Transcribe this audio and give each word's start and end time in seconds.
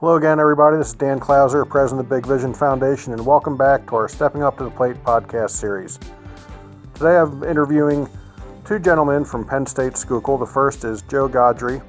Hello 0.00 0.14
again, 0.14 0.38
everybody. 0.38 0.76
This 0.76 0.90
is 0.90 0.94
Dan 0.94 1.18
Klauser, 1.18 1.68
President 1.68 2.00
of 2.00 2.08
the 2.08 2.14
Big 2.14 2.24
Vision 2.24 2.54
Foundation, 2.54 3.12
and 3.14 3.26
welcome 3.26 3.56
back 3.56 3.84
to 3.88 3.96
our 3.96 4.08
Stepping 4.08 4.44
Up 4.44 4.56
to 4.58 4.62
the 4.62 4.70
Plate 4.70 4.94
podcast 5.02 5.50
series. 5.50 5.98
Today 6.94 7.16
I'm 7.16 7.42
interviewing 7.42 8.08
two 8.64 8.78
gentlemen 8.78 9.24
from 9.24 9.44
Penn 9.44 9.66
State 9.66 9.96
Schuylkill. 9.96 10.38
The 10.38 10.46
first 10.46 10.84
is 10.84 11.02
Joe 11.02 11.28
Godri, 11.28 11.82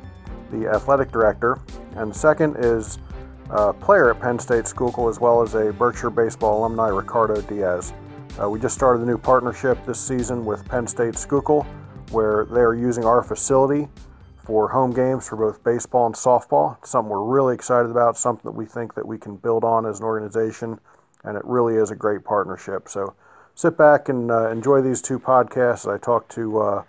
the 0.52 0.68
athletic 0.70 1.12
director, 1.12 1.60
and 1.98 2.10
the 2.10 2.18
second 2.18 2.56
is 2.58 2.98
a 3.52 3.74
player 3.74 4.10
at 4.10 4.20
Penn 4.20 4.40
State 4.40 4.68
Schuylkill 4.68 5.08
as 5.08 5.20
well 5.20 5.44
as 5.44 5.54
a 5.54 5.72
Berkshire 5.72 6.10
baseball 6.10 6.62
alumni, 6.62 6.88
Ricardo 6.88 7.40
Diaz. 7.42 7.94
Uh, 8.42 8.50
we 8.50 8.60
just 8.60 8.74
started 8.74 9.04
a 9.04 9.06
new 9.06 9.20
partnership 9.20 9.78
this 9.86 10.00
season 10.00 10.46
with 10.46 10.68
Penn 10.68 10.88
State 10.88 11.16
Schuylkill 11.16 11.62
where 12.10 12.46
they 12.46 12.62
are 12.62 12.74
using 12.74 13.06
our 13.06 13.22
facility 13.22 13.88
for 14.50 14.68
home 14.68 14.92
games 14.92 15.30
for 15.30 15.36
both 15.36 15.64
baseball 15.64 16.08
and 16.08 16.16
softball. 16.16 16.76
It's 16.80 16.90
something 16.90 17.12
we're 17.12 17.24
really 17.24 17.54
excited 17.54 17.92
about, 17.92 18.18
something 18.18 18.50
that 18.50 18.58
we 18.58 18.66
think 18.66 18.96
that 18.96 19.06
we 19.06 19.20
can 19.20 19.36
build 19.36 19.64
on 19.64 19.86
as 19.86 20.00
an 20.00 20.06
organization, 20.06 20.80
and 21.24 21.38
it 21.38 21.46
really 21.46 21.76
is 21.76 21.92
a 21.92 21.96
great 21.96 22.24
partnership. 22.24 22.90
So 22.90 23.14
sit 23.54 23.78
back 23.78 24.10
and 24.10 24.32
uh, 24.32 24.50
enjoy 24.50 24.82
these 24.82 25.04
two 25.04 25.20
podcasts. 25.20 25.88
I 25.88 26.00
talked 26.00 26.32
to, 26.32 26.62
uh, 26.62 26.84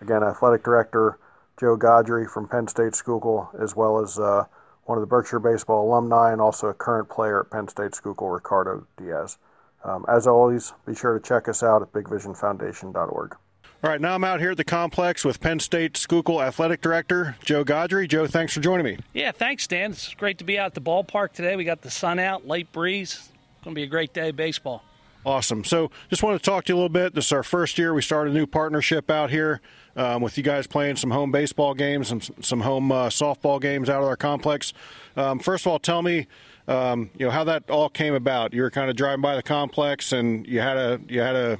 again, 0.00 0.22
athletic 0.22 0.64
director 0.64 1.18
Joe 1.60 1.76
Godri 1.76 2.26
from 2.26 2.48
Penn 2.48 2.66
State 2.66 2.94
Schuylkill, 2.94 3.50
as 3.60 3.76
well 3.76 4.00
as 4.00 4.18
uh, 4.18 4.46
one 4.84 4.96
of 4.96 5.02
the 5.02 5.06
Berkshire 5.06 5.38
baseball 5.38 5.86
alumni 5.86 6.32
and 6.32 6.40
also 6.40 6.68
a 6.68 6.74
current 6.74 7.10
player 7.10 7.40
at 7.40 7.50
Penn 7.50 7.68
State 7.68 7.94
Schuylkill, 7.94 8.28
Ricardo 8.28 8.86
Diaz. 8.96 9.36
Um, 9.84 10.06
as 10.08 10.26
always, 10.26 10.72
be 10.86 10.94
sure 10.94 11.18
to 11.18 11.22
check 11.22 11.46
us 11.46 11.62
out 11.62 11.82
at 11.82 11.92
bigvisionfoundation.org. 11.92 13.36
All 13.84 13.90
right, 13.90 14.00
now 14.00 14.14
I'm 14.14 14.22
out 14.22 14.38
here 14.38 14.52
at 14.52 14.56
the 14.56 14.62
complex 14.62 15.24
with 15.24 15.40
Penn 15.40 15.58
State 15.58 15.96
Schuylkill 15.96 16.40
Athletic 16.40 16.80
Director 16.80 17.34
Joe 17.42 17.64
Godri. 17.64 18.06
Joe, 18.06 18.28
thanks 18.28 18.54
for 18.54 18.60
joining 18.60 18.86
me. 18.86 18.98
Yeah, 19.12 19.32
thanks, 19.32 19.66
Dan. 19.66 19.90
It's 19.90 20.14
great 20.14 20.38
to 20.38 20.44
be 20.44 20.56
out 20.56 20.66
at 20.66 20.74
the 20.74 20.80
ballpark 20.80 21.32
today. 21.32 21.56
We 21.56 21.64
got 21.64 21.82
the 21.82 21.90
sun 21.90 22.20
out, 22.20 22.46
light 22.46 22.70
breeze. 22.70 23.14
It's 23.14 23.64
going 23.64 23.74
to 23.74 23.80
be 23.80 23.82
a 23.82 23.88
great 23.88 24.14
day 24.14 24.28
of 24.28 24.36
baseball. 24.36 24.84
Awesome. 25.26 25.64
So, 25.64 25.90
just 26.10 26.22
want 26.22 26.40
to 26.40 26.44
talk 26.48 26.66
to 26.66 26.72
you 26.72 26.76
a 26.76 26.78
little 26.78 26.90
bit. 26.90 27.12
This 27.12 27.26
is 27.26 27.32
our 27.32 27.42
first 27.42 27.76
year. 27.76 27.92
We 27.92 28.02
started 28.02 28.30
a 28.30 28.34
new 28.34 28.46
partnership 28.46 29.10
out 29.10 29.30
here 29.30 29.60
um, 29.96 30.22
with 30.22 30.38
you 30.38 30.44
guys 30.44 30.68
playing 30.68 30.94
some 30.94 31.10
home 31.10 31.32
baseball 31.32 31.74
games 31.74 32.12
and 32.12 32.28
some 32.40 32.60
home 32.60 32.92
uh, 32.92 33.08
softball 33.08 33.60
games 33.60 33.90
out 33.90 34.00
of 34.00 34.06
our 34.06 34.16
complex. 34.16 34.72
Um, 35.16 35.40
first 35.40 35.66
of 35.66 35.72
all, 35.72 35.80
tell 35.80 36.02
me, 36.02 36.28
um, 36.68 37.10
you 37.18 37.26
know, 37.26 37.32
how 37.32 37.42
that 37.44 37.68
all 37.68 37.88
came 37.88 38.14
about. 38.14 38.54
You 38.54 38.62
were 38.62 38.70
kind 38.70 38.90
of 38.90 38.94
driving 38.94 39.22
by 39.22 39.34
the 39.34 39.42
complex, 39.42 40.12
and 40.12 40.46
you 40.46 40.60
had 40.60 40.76
a 40.76 41.00
you 41.08 41.20
had 41.20 41.34
a 41.34 41.58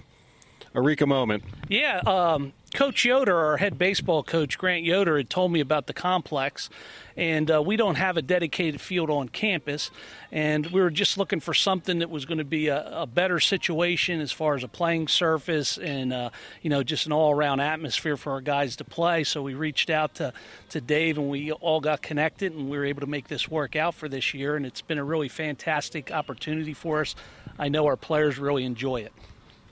Eureka 0.74 1.06
moment. 1.06 1.44
Yeah, 1.68 2.00
um, 2.06 2.52
Coach 2.74 3.04
Yoder, 3.04 3.36
our 3.36 3.58
head 3.58 3.78
baseball 3.78 4.22
coach, 4.22 4.56
Grant 4.56 4.84
Yoder, 4.84 5.18
had 5.18 5.28
told 5.28 5.52
me 5.52 5.60
about 5.60 5.86
the 5.86 5.92
complex, 5.92 6.70
and 7.14 7.50
uh, 7.50 7.62
we 7.62 7.76
don't 7.76 7.96
have 7.96 8.16
a 8.16 8.22
dedicated 8.22 8.80
field 8.80 9.10
on 9.10 9.28
campus, 9.28 9.90
and 10.30 10.66
we 10.68 10.80
were 10.80 10.90
just 10.90 11.18
looking 11.18 11.40
for 11.40 11.52
something 11.52 11.98
that 11.98 12.08
was 12.08 12.24
going 12.24 12.38
to 12.38 12.44
be 12.44 12.68
a, 12.68 13.02
a, 13.02 13.06
better 13.06 13.38
situation 13.38 14.22
as 14.22 14.32
far 14.32 14.54
as 14.54 14.64
a 14.64 14.68
playing 14.68 15.08
surface 15.08 15.76
and 15.76 16.14
uh, 16.14 16.30
you 16.62 16.70
know 16.70 16.82
just 16.82 17.04
an 17.04 17.12
all-around 17.12 17.60
atmosphere 17.60 18.16
for 18.16 18.32
our 18.32 18.40
guys 18.40 18.76
to 18.76 18.84
play. 18.84 19.24
So 19.24 19.42
we 19.42 19.52
reached 19.52 19.90
out 19.90 20.14
to 20.14 20.32
to 20.70 20.80
Dave, 20.80 21.18
and 21.18 21.28
we 21.28 21.52
all 21.52 21.80
got 21.80 22.00
connected, 22.00 22.52
and 22.52 22.70
we 22.70 22.78
were 22.78 22.86
able 22.86 23.00
to 23.00 23.06
make 23.06 23.28
this 23.28 23.50
work 23.50 23.76
out 23.76 23.94
for 23.94 24.08
this 24.08 24.32
year, 24.32 24.56
and 24.56 24.64
it's 24.64 24.80
been 24.80 24.98
a 24.98 25.04
really 25.04 25.28
fantastic 25.28 26.10
opportunity 26.10 26.72
for 26.72 27.02
us. 27.02 27.14
I 27.58 27.68
know 27.68 27.84
our 27.84 27.98
players 27.98 28.38
really 28.38 28.64
enjoy 28.64 29.02
it. 29.02 29.12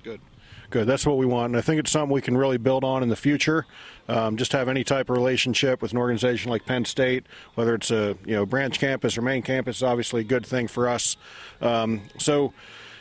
Good. 0.02 0.20
Good. 0.70 0.86
That's 0.86 1.04
what 1.04 1.18
we 1.18 1.26
want. 1.26 1.50
And 1.50 1.56
I 1.56 1.60
think 1.60 1.80
it's 1.80 1.90
something 1.90 2.12
we 2.12 2.20
can 2.20 2.36
really 2.36 2.56
build 2.56 2.84
on 2.84 3.02
in 3.02 3.08
the 3.08 3.16
future. 3.16 3.66
Um, 4.08 4.36
just 4.36 4.52
have 4.52 4.68
any 4.68 4.84
type 4.84 5.10
of 5.10 5.16
relationship 5.16 5.82
with 5.82 5.92
an 5.92 5.98
organization 5.98 6.50
like 6.50 6.64
Penn 6.64 6.84
State, 6.84 7.26
whether 7.54 7.74
it's 7.74 7.90
a 7.90 8.16
you 8.24 8.36
know 8.36 8.46
branch 8.46 8.78
campus 8.78 9.18
or 9.18 9.22
main 9.22 9.42
campus, 9.42 9.82
obviously 9.82 10.20
a 10.20 10.24
good 10.24 10.46
thing 10.46 10.68
for 10.68 10.88
us. 10.88 11.16
Um, 11.60 12.02
so, 12.18 12.52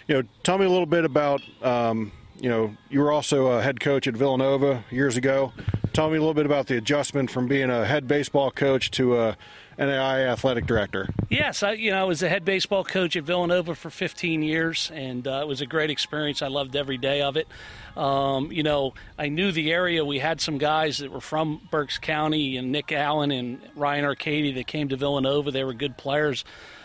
you 0.08 0.16
know, 0.16 0.28
tell 0.44 0.58
me 0.58 0.66
a 0.66 0.70
little 0.70 0.86
bit 0.88 1.06
about. 1.06 1.42
Um, 1.62 2.12
you 2.42 2.48
know, 2.48 2.74
you 2.90 3.02
were 3.02 3.12
also 3.12 3.48
a 3.48 3.62
head 3.62 3.82
coach 3.82 4.08
at 4.08 4.14
Villanova 4.14 4.86
years 4.90 5.18
ago. 5.18 5.52
Tell 5.92 6.10
me 6.10 6.16
a 6.16 6.20
little 6.22 6.34
bit 6.34 6.46
about 6.46 6.68
the 6.68 6.78
adjustment 6.78 7.30
from 7.30 7.50
being 7.50 7.70
a 7.70 7.86
head 7.86 8.08
baseball 8.08 8.50
coach 8.50 8.92
to 8.92 9.20
a 9.20 9.38
NAIA 9.80 10.28
athletic 10.28 10.66
director. 10.66 11.08
Yes, 11.30 11.64
I, 11.64 11.72
you 11.72 11.92
know, 11.92 12.02
I 12.02 12.04
was 12.04 12.20
the 12.20 12.28
head 12.28 12.44
baseball 12.44 12.84
coach 12.84 13.16
at 13.16 13.24
Villanova 13.24 13.76
for 13.76 13.90
15 13.90 14.42
years, 14.42 14.92
and 14.94 15.26
uh, 15.26 15.40
it 15.42 15.48
was 15.48 15.62
a 15.62 15.66
great 15.66 15.90
experience. 15.90 16.42
I 16.42 16.48
loved 16.48 16.76
every 16.76 16.98
day 16.98 17.22
of 17.22 17.38
it. 17.38 17.48
Um, 17.96 18.52
you 18.52 18.62
know, 18.62 18.94
I 19.18 19.30
knew 19.30 19.54
the 19.54 19.72
area. 19.72 20.04
We 20.04 20.20
had 20.20 20.42
some 20.42 20.58
guys 20.58 20.98
that 20.98 21.12
were 21.12 21.22
from 21.22 21.62
Berks 21.72 21.98
County, 21.98 22.58
and 22.58 22.74
Nick 22.74 22.92
Allen 22.92 23.32
and 23.32 23.62
Ryan 23.76 24.04
Arcady 24.04 24.52
that 24.54 24.68
came 24.68 24.90
to 24.90 24.98
Villanova. 24.98 25.50
They 25.52 25.64
were 25.64 25.74
good 25.74 25.98
players. 25.98 26.44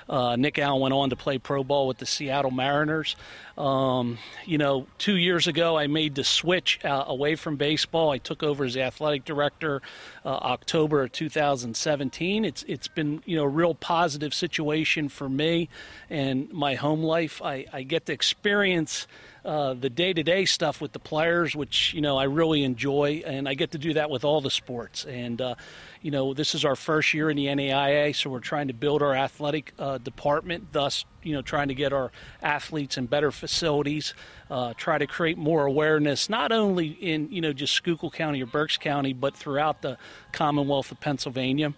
Uh, 0.08 0.36
Nick 0.36 0.58
Allen 0.58 0.80
went 0.80 0.94
on 0.94 1.10
to 1.10 1.16
play 1.16 1.38
pro 1.38 1.64
ball 1.64 1.86
with 1.86 1.98
the 1.98 2.06
Seattle 2.06 2.50
Mariners. 2.50 3.16
Um, 3.56 4.18
you 4.44 4.58
know, 4.58 4.86
two 4.98 5.16
years 5.16 5.46
ago, 5.46 5.78
I 5.78 5.86
made 5.86 6.14
the 6.14 6.24
switch 6.24 6.84
uh, 6.84 7.04
away 7.06 7.36
from 7.36 7.56
baseball. 7.56 8.10
I 8.10 8.18
took 8.18 8.42
over 8.42 8.64
as 8.64 8.76
athletic 8.76 9.24
director 9.24 9.80
uh, 10.24 10.28
October 10.28 11.04
of 11.04 11.12
2017. 11.12 12.44
It's 12.44 12.64
it's 12.64 12.83
been 12.88 13.22
you 13.24 13.36
know 13.36 13.44
a 13.44 13.48
real 13.48 13.74
positive 13.74 14.34
situation 14.34 15.08
for 15.08 15.28
me 15.28 15.68
and 16.10 16.52
my 16.52 16.74
home 16.74 17.02
life. 17.02 17.42
I, 17.42 17.66
I 17.72 17.82
get 17.82 18.06
to 18.06 18.12
experience. 18.12 19.06
Uh, 19.44 19.74
the 19.74 19.90
day-to-day 19.90 20.46
stuff 20.46 20.80
with 20.80 20.92
the 20.92 20.98
players, 20.98 21.54
which 21.54 21.92
you 21.92 22.00
know 22.00 22.16
I 22.16 22.24
really 22.24 22.64
enjoy, 22.64 23.22
and 23.26 23.46
I 23.46 23.52
get 23.52 23.72
to 23.72 23.78
do 23.78 23.92
that 23.92 24.08
with 24.08 24.24
all 24.24 24.40
the 24.40 24.50
sports. 24.50 25.04
And 25.04 25.38
uh, 25.38 25.56
you 26.00 26.10
know, 26.10 26.32
this 26.32 26.54
is 26.54 26.64
our 26.64 26.76
first 26.76 27.12
year 27.12 27.28
in 27.28 27.36
the 27.36 27.48
NAIA, 27.48 28.16
so 28.16 28.30
we're 28.30 28.40
trying 28.40 28.68
to 28.68 28.74
build 28.74 29.02
our 29.02 29.14
athletic 29.14 29.74
uh, 29.78 29.98
department, 29.98 30.72
thus 30.72 31.04
you 31.22 31.34
know 31.34 31.42
trying 31.42 31.68
to 31.68 31.74
get 31.74 31.92
our 31.92 32.10
athletes 32.42 32.96
in 32.96 33.04
better 33.04 33.30
facilities, 33.30 34.14
uh, 34.50 34.72
try 34.78 34.96
to 34.96 35.06
create 35.06 35.36
more 35.36 35.66
awareness, 35.66 36.30
not 36.30 36.50
only 36.50 36.88
in 36.88 37.30
you 37.30 37.42
know 37.42 37.52
just 37.52 37.74
Schuylkill 37.74 38.10
County 38.10 38.42
or 38.42 38.46
Berks 38.46 38.78
County, 38.78 39.12
but 39.12 39.36
throughout 39.36 39.82
the 39.82 39.98
Commonwealth 40.32 40.90
of 40.90 41.00
Pennsylvania. 41.00 41.74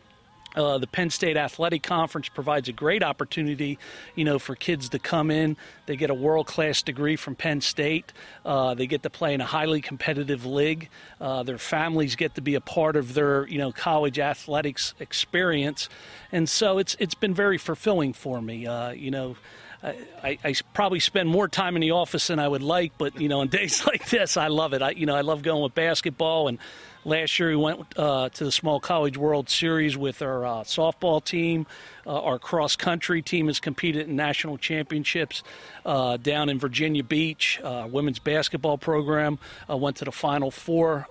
Uh, 0.56 0.78
the 0.78 0.87
Penn 0.87 1.11
State 1.11 1.37
Athletic 1.37 1.83
Conference 1.83 2.28
provides 2.28 2.69
a 2.69 2.72
great 2.72 3.03
opportunity, 3.03 3.78
you 4.15 4.25
know, 4.25 4.39
for 4.39 4.55
kids 4.55 4.89
to 4.91 4.99
come 4.99 5.31
in. 5.31 5.56
They 5.84 5.97
get 5.97 6.09
a 6.09 6.15
world-class 6.15 6.83
degree 6.83 7.17
from 7.17 7.34
Penn 7.34 7.61
State. 7.61 8.12
Uh, 8.44 8.75
they 8.75 8.87
get 8.87 9.03
to 9.03 9.11
play 9.11 9.34
in 9.34 9.41
a 9.41 9.47
highly 9.47 9.81
competitive 9.81 10.47
league. 10.47 10.89
Uh, 11.21 11.43
their 11.43 11.59
families 11.59 12.16
get 12.16 12.34
to 12.37 12.41
be 12.41 12.55
a 12.55 12.61
part 12.61 12.97
of 12.97 13.15
their, 13.15 13.47
you 13.49 13.59
know, 13.59 13.71
college 13.71 14.19
athletics 14.19 14.95
experience, 14.99 15.89
and 16.33 16.49
so 16.49 16.78
it's 16.78 16.97
it's 16.99 17.15
been 17.15 17.34
very 17.34 17.59
fulfilling 17.59 18.12
for 18.12 18.41
me. 18.41 18.66
Uh, 18.66 18.91
you 18.91 19.11
know. 19.11 19.37
I, 19.83 20.39
I, 20.43 20.55
probably 20.72 21.00
spend 21.00 21.28
more 21.28 21.47
time 21.47 21.77
in 21.77 21.81
the 21.81 21.93
office 21.93 22.27
than 22.27 22.39
I 22.39 22.49
would 22.49 22.62
like, 22.62 22.93
but 22.99 23.21
you 23.21 23.28
know, 23.28 23.41
on 23.41 23.49
days 23.61 23.87
like 23.87 24.09
this, 24.09 24.37
I 24.37 24.49
love 24.49 24.72
it. 24.72 24.83
I, 24.83 24.91
you 24.91 25.06
know, 25.06 25.15
I 25.15 25.21
love 25.21 25.43
going 25.43 25.62
with 25.62 25.75
basketball 25.75 26.49
and 26.49 26.59
Last 27.06 27.39
year, 27.39 27.50
we 27.50 27.56
went 27.56 27.97
uh, 27.97 28.31
to 28.31 28.44
the 28.44 28.50
Small 28.50 28.81
College 28.81 29.17
World 29.17 29.49
Series 29.49 29.97
with 29.97 30.22
our 30.22 30.44
uh, 30.44 30.50
softball 30.65 31.22
team. 31.25 31.65
Uh, 32.05 32.21
our 32.21 32.41
cross 32.41 32.75
country 32.75 33.22
team 33.22 33.47
has 33.47 33.61
competed 33.61 34.09
in 34.09 34.17
national 34.17 34.59
championships 34.59 35.45
uh, 35.84 36.16
down 36.16 36.49
in 36.49 36.59
Virginia 36.59 37.05
Beach. 37.05 37.61
Uh, 37.62 37.87
women's 37.89 38.19
basketball 38.19 38.77
program 38.77 39.39
uh, 39.71 39.77
went 39.77 39.99
to 39.99 40.05
the 40.05 40.11
Final 40.11 40.50
Four 40.50 41.06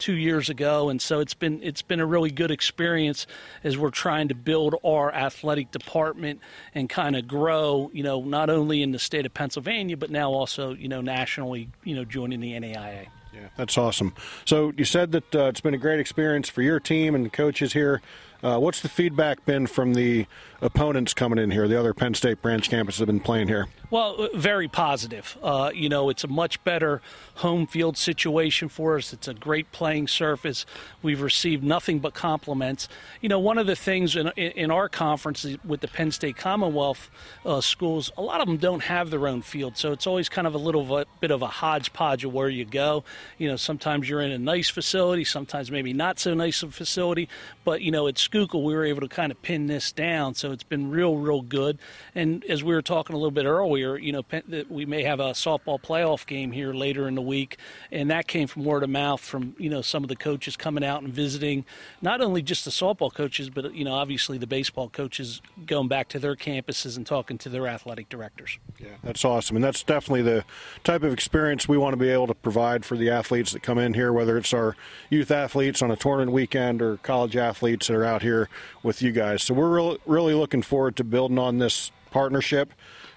two 0.00 0.14
years 0.14 0.48
ago, 0.48 0.88
and 0.88 1.00
so 1.00 1.20
it's 1.20 1.34
been 1.34 1.62
it's 1.62 1.82
been 1.82 2.00
a 2.00 2.06
really 2.06 2.32
good 2.32 2.50
experience 2.50 3.28
as 3.62 3.78
we're 3.78 3.90
trying 3.90 4.26
to 4.26 4.34
build 4.34 4.74
our 4.84 5.14
athletic 5.14 5.70
department 5.70 6.40
and 6.74 6.90
kind 6.90 7.14
of 7.14 7.28
grow. 7.28 7.92
You 7.94 8.02
know, 8.02 8.22
not 8.22 8.50
only 8.50 8.82
in 8.82 8.90
the 8.90 8.98
state 8.98 9.24
of 9.24 9.32
Pennsylvania, 9.32 9.96
but 9.96 10.10
now 10.10 10.32
also 10.32 10.74
you 10.74 10.88
know 10.88 11.00
nationally. 11.00 11.68
You 11.84 11.94
know, 11.94 12.04
joining 12.04 12.40
the 12.40 12.54
NAIA. 12.54 13.06
Yeah, 13.32 13.48
that's 13.56 13.78
awesome. 13.78 14.14
So 14.44 14.72
you 14.76 14.84
said 14.84 15.12
that 15.12 15.34
uh, 15.34 15.44
it's 15.44 15.60
been 15.60 15.74
a 15.74 15.78
great 15.78 16.00
experience 16.00 16.48
for 16.48 16.62
your 16.62 16.78
team 16.80 17.14
and 17.14 17.24
the 17.24 17.30
coaches 17.30 17.72
here. 17.72 18.02
Uh, 18.42 18.58
what's 18.58 18.80
the 18.80 18.88
feedback 18.88 19.44
been 19.44 19.68
from 19.68 19.94
the 19.94 20.26
opponents 20.60 21.14
coming 21.14 21.38
in 21.38 21.52
here, 21.52 21.68
the 21.68 21.78
other 21.78 21.94
Penn 21.94 22.12
State 22.14 22.42
branch 22.42 22.68
campuses 22.68 22.98
have 22.98 23.06
been 23.06 23.20
playing 23.20 23.46
here? 23.46 23.68
Well, 23.88 24.22
uh, 24.22 24.28
very 24.34 24.66
positive. 24.66 25.36
Uh, 25.42 25.70
you 25.72 25.88
know, 25.88 26.08
it's 26.08 26.24
a 26.24 26.28
much 26.28 26.62
better 26.64 27.02
home 27.36 27.66
field 27.68 27.96
situation 27.96 28.68
for 28.68 28.96
us. 28.96 29.12
It's 29.12 29.28
a 29.28 29.34
great 29.34 29.70
playing 29.70 30.08
surface. 30.08 30.66
We've 31.02 31.20
received 31.20 31.62
nothing 31.62 32.00
but 32.00 32.14
compliments. 32.14 32.88
You 33.20 33.28
know, 33.28 33.38
one 33.38 33.58
of 33.58 33.66
the 33.66 33.76
things 33.76 34.16
in, 34.16 34.28
in 34.30 34.72
our 34.72 34.88
conference 34.88 35.46
with 35.64 35.80
the 35.80 35.88
Penn 35.88 36.10
State 36.10 36.36
Commonwealth 36.36 37.10
uh, 37.46 37.60
schools, 37.60 38.10
a 38.16 38.22
lot 38.22 38.40
of 38.40 38.48
them 38.48 38.56
don't 38.56 38.82
have 38.82 39.10
their 39.10 39.28
own 39.28 39.42
field, 39.42 39.76
so 39.76 39.92
it's 39.92 40.06
always 40.06 40.28
kind 40.28 40.46
of 40.46 40.54
a 40.54 40.58
little 40.58 41.04
bit 41.20 41.30
of 41.30 41.42
a 41.42 41.46
hodgepodge 41.46 42.24
of 42.24 42.32
where 42.32 42.48
you 42.48 42.64
go. 42.64 43.04
You 43.38 43.48
know, 43.48 43.56
sometimes 43.56 44.08
you're 44.08 44.22
in 44.22 44.32
a 44.32 44.38
nice 44.38 44.68
facility, 44.68 45.24
sometimes 45.24 45.70
maybe 45.70 45.92
not 45.92 46.18
so 46.18 46.34
nice 46.34 46.62
a 46.62 46.68
facility, 46.70 47.28
but 47.64 47.82
you 47.82 47.90
know, 47.90 48.06
it's 48.06 48.26
Schuylkill, 48.32 48.62
we 48.62 48.74
were 48.74 48.86
able 48.86 49.02
to 49.02 49.08
kind 49.08 49.30
of 49.30 49.42
pin 49.42 49.66
this 49.66 49.92
down. 49.92 50.34
So 50.34 50.52
it's 50.52 50.62
been 50.62 50.90
real, 50.90 51.18
real 51.18 51.42
good. 51.42 51.78
And 52.14 52.42
as 52.46 52.64
we 52.64 52.72
were 52.72 52.80
talking 52.80 53.14
a 53.14 53.18
little 53.18 53.30
bit 53.30 53.44
earlier, 53.44 53.98
you 53.98 54.10
know, 54.10 54.22
we 54.70 54.86
may 54.86 55.02
have 55.02 55.20
a 55.20 55.32
softball 55.32 55.78
playoff 55.78 56.26
game 56.26 56.50
here 56.50 56.72
later 56.72 57.06
in 57.06 57.14
the 57.14 57.20
week, 57.20 57.58
and 57.90 58.10
that 58.10 58.26
came 58.26 58.48
from 58.48 58.64
word 58.64 58.84
of 58.84 58.88
mouth 58.88 59.20
from 59.20 59.54
you 59.58 59.68
know 59.68 59.82
some 59.82 60.02
of 60.02 60.08
the 60.08 60.16
coaches 60.16 60.56
coming 60.56 60.82
out 60.82 61.02
and 61.02 61.12
visiting, 61.12 61.66
not 62.00 62.22
only 62.22 62.40
just 62.40 62.64
the 62.64 62.70
softball 62.70 63.12
coaches, 63.12 63.50
but 63.50 63.74
you 63.74 63.84
know 63.84 63.92
obviously 63.92 64.38
the 64.38 64.46
baseball 64.46 64.88
coaches 64.88 65.42
going 65.66 65.88
back 65.88 66.08
to 66.08 66.18
their 66.18 66.34
campuses 66.34 66.96
and 66.96 67.06
talking 67.06 67.36
to 67.36 67.50
their 67.50 67.66
athletic 67.66 68.08
directors. 68.08 68.58
Yeah, 68.78 68.88
that's 69.04 69.26
awesome, 69.26 69.56
and 69.56 69.64
that's 69.64 69.82
definitely 69.82 70.22
the 70.22 70.44
type 70.84 71.02
of 71.02 71.12
experience 71.12 71.68
we 71.68 71.76
want 71.76 71.92
to 71.92 71.98
be 71.98 72.08
able 72.08 72.28
to 72.28 72.34
provide 72.34 72.86
for 72.86 72.96
the 72.96 73.10
athletes 73.10 73.52
that 73.52 73.62
come 73.62 73.76
in 73.76 73.92
here, 73.92 74.10
whether 74.10 74.38
it's 74.38 74.54
our 74.54 74.74
youth 75.10 75.30
athletes 75.30 75.82
on 75.82 75.90
a 75.90 75.96
tournament 75.96 76.32
weekend 76.32 76.80
or 76.80 76.96
college 76.98 77.36
athletes 77.36 77.88
that 77.88 77.94
are 77.94 78.04
out 78.04 78.21
here 78.22 78.48
with 78.82 79.02
you 79.02 79.12
guys. 79.12 79.42
So 79.42 79.54
we're 79.54 79.70
really, 79.70 79.98
really 80.06 80.34
looking 80.34 80.62
forward 80.62 80.96
to 80.96 81.04
building 81.04 81.38
on 81.38 81.58
this 81.58 81.90
partnership 82.10 82.72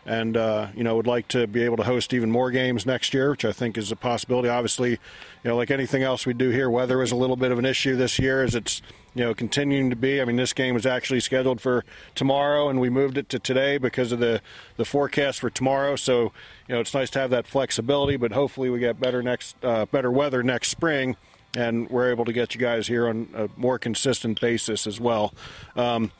and 0.06 0.38
uh, 0.38 0.68
you 0.75 0.84
know 0.84 0.96
would 0.96 1.07
like 1.07 1.28
to 1.30 1.48
be 1.48 1.63
able 1.63 1.78
to 1.78 1.84
host 1.84 2.13
even 2.13 2.30
more 2.30 2.52
games 2.52 2.86
next 2.86 3.13
year, 3.13 3.31
which 3.31 3.44
I 3.44 3.52
think 3.52 3.78
is 3.78 3.92
a 3.92 3.96
possibility. 3.96 4.50
Obviously, 4.50 4.92
you 4.92 4.98
know, 5.44 5.56
like 5.56 5.72
anything 5.72 6.04
else 6.04 6.25
we 6.25 6.34
do 6.34 6.50
here, 6.50 6.69
weather 6.69 7.02
is 7.02 7.12
a 7.12 7.16
little 7.16 7.36
bit 7.36 7.52
of 7.52 7.57
an 7.60 7.66
issue 7.66 7.96
this 7.96 8.19
year, 8.19 8.44
as 8.44 8.56
it's 8.56 8.81
you 9.16 9.24
know 9.24 9.34
continuing 9.34 9.90
to 9.90 9.96
be. 9.96 10.22
I 10.22 10.25
mean, 10.25 10.36
this 10.36 10.54
game 10.54 10.75
was 10.75 10.86
actually 10.86 11.22
scheduled 11.22 11.60
for 11.60 11.84
tomorrow, 12.13 12.69
and 12.69 12.80
we 12.80 12.90
moved 12.90 13.18
it 13.18 13.30
to 13.30 13.40
today 13.40 13.78
because 13.78 14.12
of 14.12 14.19
the 14.19 14.42
the 14.78 14.86
forecast 14.86 15.40
for 15.40 15.50
tomorrow. 15.50 15.96
So 15.96 16.31
you 16.68 16.75
know, 16.75 16.81
it's 16.81 16.94
nice 16.94 17.10
to 17.12 17.19
have 17.19 17.31
that 17.31 17.48
flexibility, 17.48 18.18
but 18.18 18.31
hopefully 18.31 18.69
we 18.69 18.80
get 18.80 19.00
better 19.00 19.24
next 19.24 19.56
uh, 19.63 19.86
better 19.86 20.12
weather 20.12 20.44
next 20.44 20.69
spring 20.69 21.16
and 21.56 21.90
we're 21.90 22.10
able 22.12 22.25
to 22.25 22.34
get 22.34 22.54
you 22.54 22.62
guys 22.62 22.88
here 22.88 23.07
on 23.07 23.30
a 23.34 23.50
more 23.57 23.80
consistent 23.80 24.40
basis 24.40 24.86
as 24.88 25.00
well. 25.00 25.34
Um, 25.75 26.12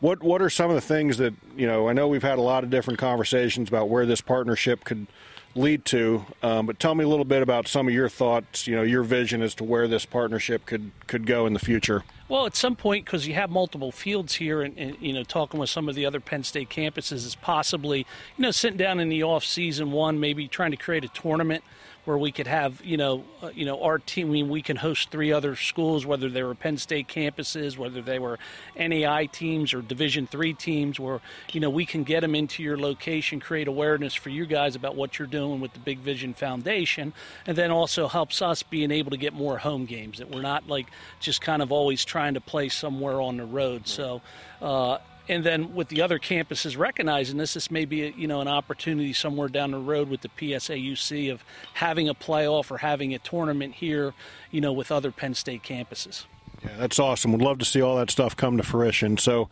what 0.00 0.22
what 0.22 0.40
are 0.40 0.50
some 0.50 0.70
of 0.70 0.74
the 0.74 0.80
things 0.80 1.18
that 1.18 1.34
you 1.56 1.66
know? 1.66 1.88
I 1.88 1.92
know 1.92 2.08
we've 2.08 2.22
had 2.22 2.38
a 2.38 2.42
lot 2.42 2.64
of 2.64 2.70
different 2.70 2.98
conversations 2.98 3.68
about 3.68 3.88
where 3.88 4.06
this 4.06 4.20
partnership 4.20 4.84
could 4.84 5.06
lead 5.54 5.84
to, 5.84 6.24
um, 6.42 6.66
but 6.66 6.78
tell 6.78 6.94
me 6.94 7.04
a 7.04 7.08
little 7.08 7.24
bit 7.24 7.42
about 7.42 7.68
some 7.68 7.86
of 7.86 7.92
your 7.92 8.08
thoughts. 8.08 8.66
You 8.66 8.76
know, 8.76 8.82
your 8.82 9.02
vision 9.02 9.42
as 9.42 9.54
to 9.56 9.64
where 9.64 9.86
this 9.86 10.06
partnership 10.06 10.64
could 10.64 10.90
could 11.06 11.26
go 11.26 11.46
in 11.46 11.52
the 11.52 11.58
future. 11.58 12.04
Well, 12.30 12.46
at 12.46 12.54
some 12.54 12.76
point, 12.76 13.04
because 13.04 13.26
you 13.26 13.34
have 13.34 13.50
multiple 13.50 13.90
fields 13.90 14.36
here, 14.36 14.62
and, 14.62 14.78
and, 14.78 14.96
you 15.00 15.12
know, 15.12 15.24
talking 15.24 15.58
with 15.58 15.68
some 15.68 15.88
of 15.88 15.96
the 15.96 16.06
other 16.06 16.20
Penn 16.20 16.44
State 16.44 16.70
campuses 16.70 17.26
is 17.26 17.34
possibly, 17.34 18.06
you 18.36 18.42
know, 18.42 18.52
sitting 18.52 18.76
down 18.76 19.00
in 19.00 19.08
the 19.08 19.24
off 19.24 19.44
season 19.44 19.90
one, 19.90 20.20
maybe 20.20 20.46
trying 20.46 20.70
to 20.70 20.76
create 20.76 21.04
a 21.04 21.08
tournament 21.08 21.64
where 22.04 22.16
we 22.16 22.32
could 22.32 22.46
have, 22.46 22.82
you 22.84 22.96
know, 22.96 23.24
uh, 23.42 23.50
you 23.54 23.64
know, 23.64 23.82
our 23.82 23.98
team. 23.98 24.28
I 24.28 24.30
mean, 24.30 24.48
we 24.48 24.62
can 24.62 24.76
host 24.76 25.10
three 25.10 25.32
other 25.32 25.54
schools, 25.56 26.06
whether 26.06 26.28
they 26.28 26.42
were 26.42 26.54
Penn 26.54 26.78
State 26.78 27.08
campuses, 27.08 27.76
whether 27.76 28.00
they 28.00 28.18
were 28.18 28.38
NAIA 28.76 29.30
teams 29.30 29.74
or 29.74 29.82
Division 29.82 30.26
three 30.26 30.54
teams, 30.54 30.98
where 30.98 31.20
you 31.52 31.60
know 31.60 31.70
we 31.70 31.84
can 31.84 32.02
get 32.04 32.20
them 32.20 32.34
into 32.34 32.62
your 32.62 32.78
location, 32.78 33.40
create 33.40 33.68
awareness 33.68 34.14
for 34.14 34.30
you 34.30 34.46
guys 34.46 34.76
about 34.76 34.96
what 34.96 35.18
you're 35.18 35.28
doing 35.28 35.60
with 35.60 35.72
the 35.74 35.80
Big 35.80 35.98
Vision 35.98 36.34
Foundation, 36.34 37.12
and 37.46 37.56
then 37.56 37.70
also 37.70 38.08
helps 38.08 38.40
us 38.42 38.62
being 38.62 38.90
able 38.90 39.10
to 39.10 39.16
get 39.18 39.32
more 39.32 39.58
home 39.58 39.84
games. 39.84 40.18
That 40.18 40.30
we're 40.30 40.42
not 40.42 40.68
like 40.68 40.86
just 41.20 41.40
kind 41.42 41.62
of 41.62 41.70
always 41.70 42.04
trying 42.04 42.34
to 42.34 42.40
play 42.40 42.68
somewhere 42.68 43.20
on 43.20 43.36
the 43.36 43.44
road. 43.46 43.86
So. 43.86 44.22
Uh, 44.60 44.98
and 45.30 45.44
then 45.44 45.74
with 45.74 45.88
the 45.88 46.02
other 46.02 46.18
campuses 46.18 46.76
recognizing 46.76 47.38
this, 47.38 47.54
this 47.54 47.70
may 47.70 47.84
be 47.84 48.06
a, 48.06 48.10
you 48.10 48.26
know 48.26 48.40
an 48.40 48.48
opportunity 48.48 49.12
somewhere 49.12 49.48
down 49.48 49.70
the 49.70 49.78
road 49.78 50.08
with 50.08 50.22
the 50.22 50.28
PSUAC 50.28 51.32
of 51.32 51.44
having 51.74 52.08
a 52.08 52.14
playoff 52.14 52.70
or 52.70 52.78
having 52.78 53.14
a 53.14 53.18
tournament 53.18 53.74
here, 53.74 54.12
you 54.50 54.60
know, 54.60 54.72
with 54.72 54.90
other 54.90 55.12
Penn 55.12 55.34
State 55.34 55.62
campuses. 55.62 56.24
Yeah, 56.64 56.76
that's 56.76 56.98
awesome. 56.98 57.32
We'd 57.32 57.40
love 57.40 57.58
to 57.60 57.64
see 57.64 57.80
all 57.80 57.96
that 57.96 58.10
stuff 58.10 58.36
come 58.36 58.58
to 58.58 58.62
fruition. 58.62 59.16
So, 59.16 59.48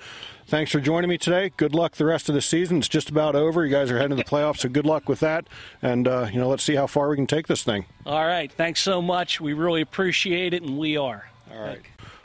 thanks 0.46 0.70
for 0.70 0.80
joining 0.80 1.08
me 1.08 1.16
today. 1.16 1.52
Good 1.56 1.75
luck 1.75 1.92
the 1.92 2.04
rest 2.04 2.28
of 2.28 2.34
the 2.34 2.42
season. 2.42 2.78
It's 2.78 2.88
just 2.88 3.08
about 3.08 3.34
over. 3.34 3.64
You 3.64 3.72
guys 3.72 3.90
are 3.90 3.98
heading 3.98 4.16
to 4.16 4.22
the 4.22 4.28
playoffs, 4.28 4.58
so 4.58 4.69
good 4.69 4.84
luck 4.84 5.08
with 5.08 5.20
that. 5.20 5.46
And 5.80 6.08
uh, 6.08 6.28
you 6.30 6.38
know, 6.38 6.48
let's 6.48 6.64
see 6.64 6.75
how 6.75 6.86
far 6.88 7.08
we 7.08 7.16
can 7.16 7.26
take 7.26 7.46
this 7.46 7.62
thing. 7.62 7.86
All 8.04 8.26
right. 8.26 8.50
Thanks 8.52 8.80
so 8.80 9.00
much. 9.00 9.40
We 9.40 9.54
really 9.54 9.80
appreciate 9.80 10.52
it, 10.52 10.62
and 10.62 10.76
we 10.76 10.96
are. 10.96 11.30
All 11.50 11.62
right. 11.62 11.80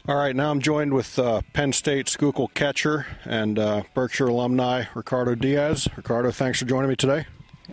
All 0.06 0.18
right, 0.18 0.36
now 0.36 0.52
I'm 0.52 0.60
joined 0.60 0.94
with 0.94 1.18
uh, 1.18 1.44
Penn 1.54 1.72
State 1.72 2.10
Schuylkill 2.10 2.50
catcher 2.50 3.06
and 3.24 3.58
uh, 3.58 3.84
Berkshire 3.94 4.28
alumni 4.28 4.84
Ricardo 4.96 5.34
Diaz. 5.34 5.88
Ricardo, 5.96 6.30
thanks 6.30 6.60
for 6.60 6.66
joining 6.66 6.90
me 6.90 6.98
today. 6.98 7.26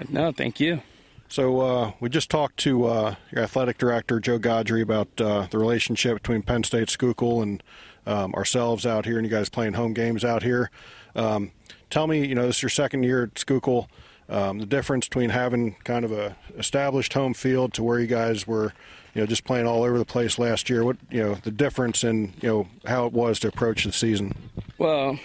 No, 0.08 0.30
thank 0.30 0.60
you. 0.60 0.80
So 1.26 1.60
uh, 1.60 1.92
we 1.98 2.08
just 2.08 2.30
talked 2.30 2.56
to 2.58 2.86
uh, 2.86 3.14
your 3.32 3.42
athletic 3.42 3.78
director 3.78 4.20
Joe 4.20 4.38
Godri 4.38 4.80
about 4.80 5.08
uh, 5.20 5.48
the 5.50 5.58
relationship 5.58 6.14
between 6.14 6.42
Penn 6.42 6.62
State 6.62 6.88
Schuylkill 6.88 7.42
and 7.42 7.64
um, 8.06 8.32
ourselves 8.36 8.86
out 8.86 9.06
here, 9.06 9.18
and 9.18 9.26
you 9.26 9.30
guys 9.30 9.48
playing 9.48 9.72
home 9.72 9.92
games 9.92 10.24
out 10.24 10.44
here. 10.44 10.70
Um, 11.16 11.50
tell 11.90 12.06
me, 12.06 12.24
you 12.24 12.36
know, 12.36 12.46
this 12.46 12.58
is 12.58 12.62
your 12.62 12.70
second 12.70 13.02
year 13.02 13.24
at 13.24 13.40
Schuylkill. 13.40 13.88
Um, 14.30 14.58
the 14.60 14.66
difference 14.66 15.08
between 15.08 15.30
having 15.30 15.74
kind 15.84 16.04
of 16.04 16.12
a 16.12 16.36
established 16.56 17.12
home 17.12 17.34
field 17.34 17.74
to 17.74 17.82
where 17.82 17.98
you 17.98 18.06
guys 18.06 18.46
were 18.46 18.72
you 19.14 19.22
know, 19.22 19.26
just 19.26 19.44
playing 19.44 19.66
all 19.66 19.82
over 19.82 19.98
the 19.98 20.04
place 20.04 20.38
last 20.38 20.70
year. 20.70 20.84
What 20.84 20.96
you 21.10 21.22
know, 21.22 21.34
the 21.34 21.50
difference 21.50 22.04
in 22.04 22.32
you 22.40 22.48
know 22.48 22.68
how 22.86 23.06
it 23.06 23.12
was 23.12 23.40
to 23.40 23.48
approach 23.48 23.84
the 23.84 23.92
season. 23.92 24.34
Well, 24.78 25.18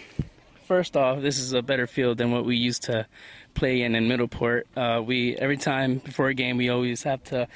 first 0.67 0.97
off, 0.97 1.21
this 1.21 1.39
is 1.39 1.53
a 1.53 1.61
better 1.61 1.87
field 1.87 2.17
than 2.17 2.31
what 2.31 2.45
we 2.45 2.55
used 2.55 2.83
to 2.83 3.05
play 3.53 3.81
in 3.81 3.95
in 3.95 4.07
Middleport. 4.07 4.63
Uh, 4.75 5.01
we 5.01 5.35
every 5.37 5.57
time 5.57 5.99
before 5.99 6.29
a 6.29 6.33
game, 6.33 6.57
we 6.57 6.69
always 6.69 7.03
have 7.03 7.23
to 7.25 7.47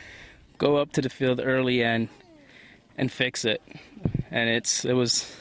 go 0.58 0.78
up 0.78 0.92
to 0.94 1.02
the 1.02 1.10
field 1.10 1.42
early 1.44 1.84
and 1.84 2.10
and 2.98 3.12
fix 3.12 3.46
it, 3.46 3.62
and 4.30 4.50
it's 4.50 4.86
it 4.86 4.94
was 4.94 5.36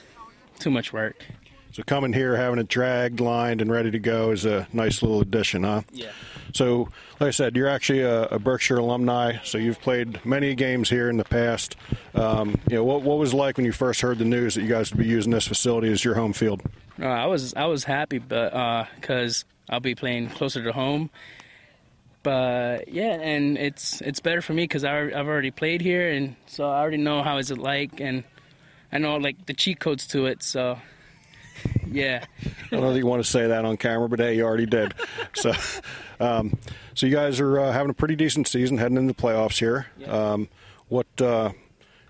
too 0.59 0.71
much 0.71 0.93
work. 0.93 1.25
So 1.73 1.83
coming 1.83 2.13
here, 2.13 2.37
having 2.37 2.59
it 2.59 2.69
dragged, 2.69 3.21
lined, 3.21 3.61
and 3.61 3.71
ready 3.71 3.91
to 3.91 3.99
go 3.99 4.31
is 4.31 4.45
a 4.45 4.67
nice 4.73 5.03
little 5.03 5.21
addition, 5.21 5.65
huh? 5.65 5.83
Yeah. 5.93 6.11
So, 6.55 6.89
like 7.21 7.29
I 7.29 7.31
said, 7.31 7.57
you're 7.57 7.69
actually 7.69 8.01
a, 8.01 8.23
a 8.25 8.39
Berkshire 8.39 8.79
alumni, 8.79 9.37
so 9.45 9.59
you've 9.59 9.81
played 9.81 10.25
many 10.25 10.55
games 10.55 10.89
here 10.89 11.11
in 11.11 11.19
the 11.19 11.25
past. 11.25 11.77
Um, 12.15 12.59
you 12.71 12.77
know, 12.77 12.85
what, 12.85 13.03
what 13.03 13.19
was 13.19 13.33
it 13.33 13.37
like 13.37 13.59
when 13.59 13.67
you 13.67 13.73
first 13.73 14.01
heard 14.01 14.19
the 14.19 14.25
news 14.25 14.55
that 14.55 14.63
you 14.63 14.69
guys 14.69 14.91
would 14.91 14.99
be 14.99 15.07
using 15.07 15.31
this 15.31 15.47
facility 15.47 15.93
as 15.93 16.05
your 16.05 16.15
home 16.15 16.33
field? 16.33 16.63
Uh, 17.01 17.07
I 17.07 17.27
was 17.27 17.55
I 17.55 17.67
was 17.67 17.85
happy, 17.85 18.19
but 18.19 18.51
because 19.01 19.45
uh, 19.45 19.75
I'll 19.75 19.81
be 19.81 19.95
playing 19.95 20.31
closer 20.31 20.63
to 20.65 20.73
home. 20.73 21.11
But 22.23 22.89
yeah, 22.89 23.21
and 23.21 23.57
it's 23.57 24.01
it's 24.01 24.21
better 24.21 24.43
for 24.43 24.53
me 24.53 24.65
because 24.65 24.85
I've 24.85 25.15
already 25.15 25.51
played 25.51 25.81
here, 25.81 26.11
and 26.11 26.35
so 26.47 26.69
I 26.69 26.81
already 26.81 26.97
know 26.97 27.23
how 27.23 27.39
is 27.39 27.51
it 27.51 27.59
like, 27.59 28.01
and 28.01 28.25
I 28.91 28.99
know 28.99 29.17
like 29.19 29.47
the 29.47 29.55
cheat 29.55 29.79
codes 29.79 30.07
to 30.09 30.27
it, 30.27 30.43
so 30.43 30.79
yeah. 31.91 32.25
I 32.45 32.51
don't 32.71 32.81
know 32.81 32.93
that 32.93 32.99
you 32.99 33.07
want 33.07 33.25
to 33.25 33.31
say 33.31 33.47
that 33.47 33.65
on 33.65 33.77
camera, 33.77 34.09
but 34.09 34.19
hey, 34.19 34.37
you 34.37 34.45
already 34.45 34.67
did. 34.67 34.95
so, 35.35 35.53
um, 36.21 36.59
so 36.95 37.07
you 37.07 37.15
guys 37.15 37.41
are 37.41 37.61
uh, 37.61 37.73
having 37.73 37.91
a 37.91 37.95
pretty 37.95 38.17
decent 38.17 38.49
season, 38.49 38.79
heading 38.79 38.97
into 38.97 39.13
the 39.13 39.21
playoffs 39.21 39.59
here. 39.59 39.87
Yeah. 39.99 40.09
Um, 40.09 40.49
what 40.89 41.07
uh, 41.21 41.53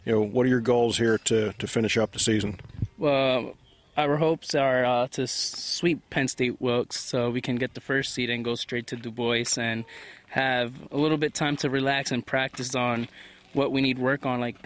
you 0.05 0.13
know, 0.13 0.21
what 0.21 0.47
are 0.47 0.49
your 0.49 0.61
goals 0.61 0.99
here 0.99 1.19
to 1.19 1.53
to 1.53 1.67
finish 1.67 1.97
up 1.97 2.13
the 2.13 2.19
season? 2.19 2.61
Well, 2.97 3.55
our 3.97 4.17
hopes 4.17 4.55
are 4.55 4.85
uh, 4.85 5.09
to 5.09 5.27
sweep 5.27 6.09
Penn 6.11 6.29
State 6.29 6.61
Wilkes, 6.61 7.01
so 7.01 7.31
we 7.31 7.41
can 7.41 7.57
get 7.57 7.75
the 7.75 7.81
first 7.81 8.15
seed 8.15 8.31
and 8.31 8.45
go 8.45 8.55
straight 8.55 8.87
to 8.89 8.97
DuBois 8.97 9.59
and 9.59 9.85
have 10.29 10.73
a 10.93 10.97
little 10.97 11.19
bit 11.19 11.35
time 11.35 11.57
to 11.57 11.71
relax 11.71 12.13
and 12.13 12.25
practice 12.25 12.75
on 12.75 13.09
what 13.55 13.73
we 13.73 13.81
need 13.81 13.99
work 13.99 14.25
on, 14.25 14.41
like 14.41 14.57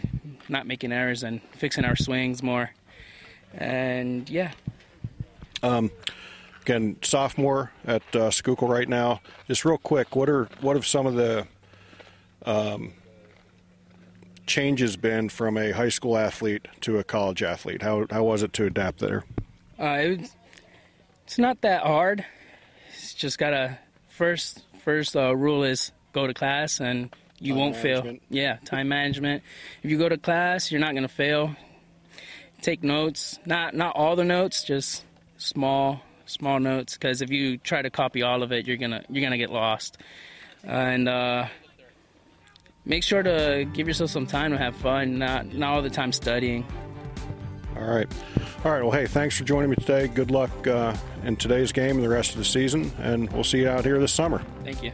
not 0.48 0.66
making 0.66 0.92
errors 0.92 1.22
and 1.22 1.40
fixing 1.52 1.84
our 1.84 1.96
swings 1.96 2.42
more. 2.42 2.70
And 3.54 4.28
yeah, 4.30 4.52
um, 5.62 5.90
again, 6.62 6.96
sophomore 7.02 7.72
at 7.84 8.02
uh, 8.14 8.30
Schuylkill 8.30 8.68
right 8.68 8.88
now. 8.88 9.20
Just 9.46 9.64
real 9.64 9.78
quick, 9.78 10.16
what 10.16 10.28
are 10.28 10.48
what 10.60 10.76
have 10.76 10.86
some 10.86 11.06
of 11.06 11.14
the 11.14 11.46
um, 12.44 12.92
changes 14.46 14.96
been 14.96 15.28
from 15.28 15.56
a 15.56 15.70
high 15.72 15.88
school 15.88 16.16
athlete 16.16 16.66
to 16.82 16.98
a 16.98 17.04
college 17.04 17.42
athlete? 17.42 17.82
How 17.82 18.06
how 18.10 18.24
was 18.24 18.42
it 18.42 18.52
to 18.54 18.66
adapt 18.66 18.98
there? 18.98 19.24
Uh, 19.78 19.98
it, 20.00 20.30
it's 21.24 21.38
not 21.38 21.60
that 21.62 21.82
hard. 21.82 22.24
It's 22.92 23.14
just 23.14 23.38
got 23.38 23.52
a 23.52 23.78
first 24.08 24.62
first 24.84 25.16
uh, 25.16 25.34
rule 25.36 25.64
is 25.64 25.92
go 26.12 26.26
to 26.26 26.34
class 26.34 26.80
and 26.80 27.14
you 27.38 27.54
time 27.54 27.60
won't 27.60 27.82
management. 27.82 28.20
fail. 28.20 28.28
Yeah, 28.30 28.56
time 28.64 28.88
management. 28.88 29.42
If 29.82 29.90
you 29.90 29.98
go 29.98 30.08
to 30.08 30.18
class, 30.18 30.70
you're 30.70 30.80
not 30.80 30.92
going 30.92 31.02
to 31.02 31.12
fail. 31.14 31.54
Take 32.62 32.82
notes. 32.82 33.38
Not 33.44 33.74
not 33.74 33.94
all 33.96 34.16
the 34.16 34.24
notes, 34.24 34.64
just 34.64 35.04
small 35.36 36.00
small 36.26 36.60
notes 36.60 36.94
because 36.94 37.20
if 37.20 37.30
you 37.30 37.58
try 37.58 37.82
to 37.82 37.90
copy 37.90 38.22
all 38.22 38.42
of 38.42 38.52
it, 38.52 38.66
you're 38.66 38.76
gonna 38.78 39.04
you're 39.10 39.22
gonna 39.22 39.36
get 39.36 39.50
lost. 39.50 39.98
and 40.64 41.08
uh, 41.08 41.46
make 42.84 43.02
sure 43.02 43.22
to 43.22 43.66
give 43.72 43.86
yourself 43.88 44.10
some 44.10 44.26
time 44.26 44.52
to 44.52 44.58
have 44.58 44.76
fun, 44.76 45.18
not 45.18 45.52
not 45.52 45.74
all 45.74 45.82
the 45.82 45.90
time 45.90 46.12
studying. 46.12 46.64
All 47.76 47.84
right, 47.84 48.06
all 48.64 48.72
right. 48.72 48.82
Well, 48.82 48.92
hey, 48.92 49.06
thanks 49.06 49.36
for 49.36 49.44
joining 49.44 49.70
me 49.70 49.76
today. 49.76 50.06
Good 50.06 50.30
luck 50.30 50.50
uh, 50.66 50.94
in 51.24 51.36
today's 51.36 51.72
game 51.72 51.96
and 51.96 52.04
the 52.04 52.08
rest 52.08 52.32
of 52.32 52.36
the 52.38 52.44
season, 52.44 52.92
and 52.98 53.32
we'll 53.32 53.44
see 53.44 53.60
you 53.60 53.68
out 53.68 53.84
here 53.84 53.98
this 53.98 54.12
summer. 54.12 54.42
Thank 54.62 54.82
you. 54.82 54.92